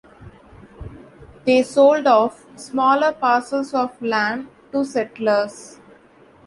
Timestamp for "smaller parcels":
2.57-3.71